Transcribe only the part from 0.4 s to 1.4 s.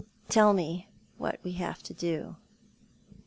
me what